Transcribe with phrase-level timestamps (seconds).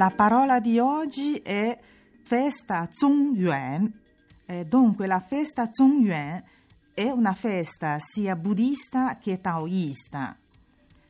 [0.00, 1.78] La parola di oggi è
[2.22, 4.00] festa Zhongyuan.
[4.46, 6.42] Eh, dunque, la festa Zhongyuan
[6.94, 10.38] è una festa sia buddista che taoista.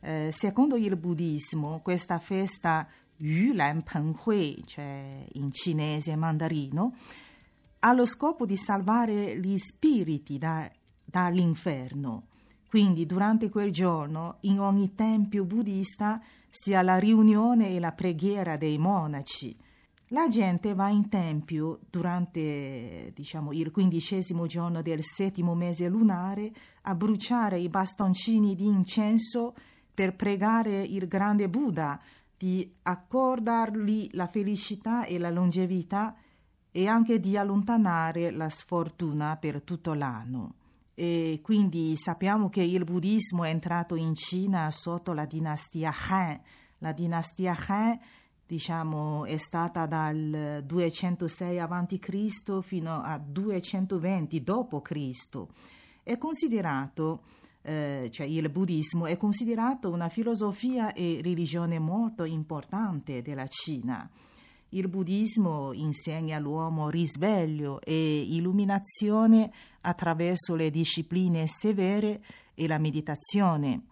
[0.00, 2.88] Eh, secondo il buddismo, questa festa
[3.18, 6.96] Yulan Penhui, cioè in cinese mandarino,
[7.78, 10.68] ha lo scopo di salvare gli spiriti da,
[11.04, 12.30] dall'inferno.
[12.72, 18.56] Quindi durante quel giorno in ogni tempio buddista si ha la riunione e la preghiera
[18.56, 19.54] dei monaci.
[20.06, 26.50] La gente va in tempio durante diciamo, il quindicesimo giorno del settimo mese lunare
[26.84, 29.54] a bruciare i bastoncini di incenso
[29.92, 32.00] per pregare il grande Buddha
[32.34, 36.16] di accordargli la felicità e la longevità
[36.70, 40.54] e anche di allontanare la sfortuna per tutto l'anno.
[40.94, 46.40] E quindi sappiamo che il buddismo è entrato in Cina sotto la dinastia Han.
[46.78, 47.98] La dinastia Han
[48.52, 52.60] diciamo, è stata dal 206 a.C.
[52.60, 55.46] fino a 220 d.C.
[56.02, 57.22] È considerato,
[57.62, 64.10] eh, cioè il buddismo è considerato una filosofia e religione molto importante della Cina.
[64.74, 72.22] Il buddismo insegna all'uomo risveglio e illuminazione attraverso le discipline severe
[72.54, 73.82] e la meditazione.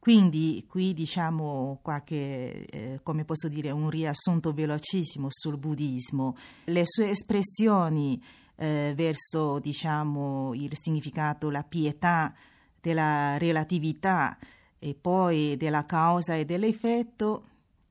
[0.00, 6.36] Quindi qui diciamo qualche, eh, come posso dire, un riassunto velocissimo sul buddismo.
[6.64, 8.20] Le sue espressioni
[8.56, 12.34] eh, verso diciamo il significato, la pietà
[12.80, 14.36] della relatività
[14.80, 17.44] e poi della causa e dell'effetto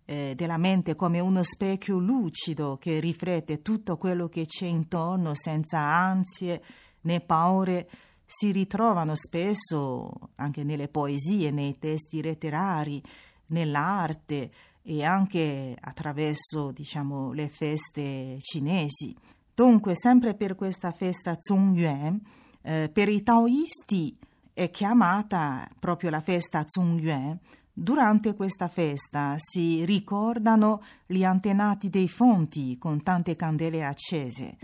[0.05, 5.79] eh, della mente come uno specchio lucido che riflette tutto quello che c'è intorno senza
[5.79, 6.61] ansie
[7.01, 7.89] né paure,
[8.25, 13.01] si ritrovano spesso anche nelle poesie, nei testi letterari,
[13.47, 14.51] nell'arte
[14.81, 19.15] e anche attraverso diciamo, le feste cinesi.
[19.53, 22.19] Dunque, sempre per questa festa Zhongyuan,
[22.63, 24.17] eh, per i taoisti
[24.51, 27.39] è chiamata proprio la festa Zhongyuan
[27.75, 34.57] Durante questa festa si ricordano gli antenati dei fonti con tante candele accese.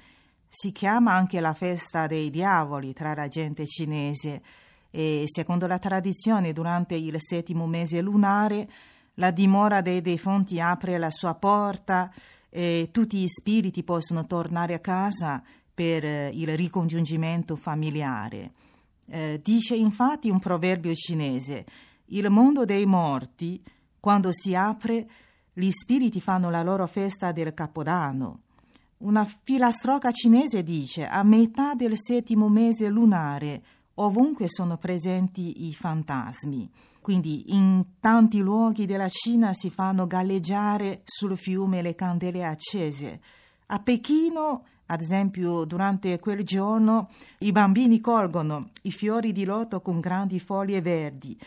[0.47, 4.43] Si chiama anche la festa dei diavoli tra la gente cinese
[4.91, 8.69] e secondo la tradizione durante il settimo mese lunare
[9.15, 12.11] la dimora dei defunti apre la sua porta
[12.47, 15.43] e tutti gli spiriti possono tornare a casa
[15.73, 18.51] per eh, il ricongiungimento familiare.
[19.07, 21.65] Eh, dice infatti un proverbio cinese
[22.09, 23.61] il mondo dei morti,
[23.99, 25.07] quando si apre,
[25.53, 28.41] gli spiriti fanno la loro festa del Capodanno.
[28.99, 33.61] Una filastroca cinese dice a metà del settimo mese lunare
[33.95, 36.69] ovunque sono presenti i fantasmi.
[37.01, 43.21] Quindi in tanti luoghi della Cina si fanno galleggiare sul fiume le candele accese.
[43.67, 47.09] A Pechino, ad esempio, durante quel giorno
[47.39, 51.37] i bambini colgono i fiori di loto con grandi foglie verdi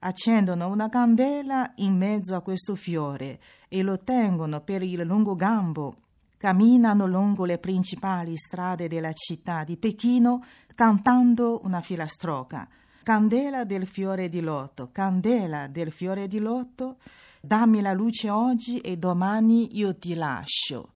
[0.00, 5.96] accendono una candela in mezzo a questo fiore e lo tengono per il lungo gambo.
[6.36, 10.42] Camminano lungo le principali strade della città di Pechino
[10.74, 12.66] cantando una filastroca.
[13.02, 16.96] Candela del fiore di lotto, candela del fiore di lotto,
[17.40, 20.88] dammi la luce oggi e domani io ti lascio.